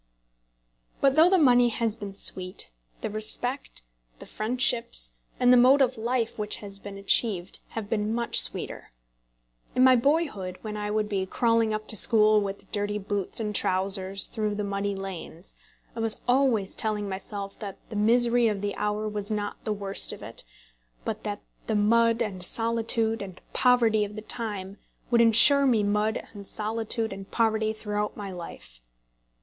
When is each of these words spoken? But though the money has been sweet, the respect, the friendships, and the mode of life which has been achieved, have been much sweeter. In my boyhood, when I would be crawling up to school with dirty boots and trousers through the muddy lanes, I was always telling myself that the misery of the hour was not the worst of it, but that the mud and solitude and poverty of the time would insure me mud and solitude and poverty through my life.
But 0.99 1.13
though 1.15 1.29
the 1.29 1.37
money 1.37 1.69
has 1.69 1.95
been 1.95 2.15
sweet, 2.15 2.71
the 3.01 3.11
respect, 3.11 3.83
the 4.17 4.25
friendships, 4.25 5.11
and 5.39 5.53
the 5.53 5.57
mode 5.57 5.79
of 5.79 5.95
life 5.95 6.39
which 6.39 6.55
has 6.55 6.79
been 6.79 6.97
achieved, 6.97 7.59
have 7.77 7.87
been 7.87 8.11
much 8.11 8.39
sweeter. 8.41 8.89
In 9.75 9.83
my 9.83 9.95
boyhood, 9.95 10.57
when 10.63 10.75
I 10.75 10.89
would 10.89 11.07
be 11.07 11.27
crawling 11.27 11.71
up 11.71 11.87
to 11.87 11.95
school 11.95 12.41
with 12.41 12.71
dirty 12.71 12.97
boots 12.97 13.39
and 13.39 13.53
trousers 13.53 14.25
through 14.25 14.55
the 14.55 14.63
muddy 14.63 14.95
lanes, 14.95 15.55
I 15.95 15.99
was 15.99 16.19
always 16.27 16.73
telling 16.73 17.07
myself 17.07 17.59
that 17.59 17.77
the 17.91 17.95
misery 17.95 18.47
of 18.47 18.61
the 18.61 18.73
hour 18.77 19.07
was 19.07 19.29
not 19.29 19.63
the 19.65 19.71
worst 19.71 20.11
of 20.11 20.23
it, 20.23 20.43
but 21.05 21.23
that 21.25 21.41
the 21.67 21.75
mud 21.75 22.23
and 22.23 22.43
solitude 22.43 23.21
and 23.21 23.39
poverty 23.53 24.03
of 24.03 24.15
the 24.15 24.23
time 24.23 24.79
would 25.11 25.21
insure 25.21 25.67
me 25.67 25.83
mud 25.83 26.27
and 26.33 26.47
solitude 26.47 27.13
and 27.13 27.29
poverty 27.29 27.71
through 27.71 28.11
my 28.15 28.31
life. 28.31 28.79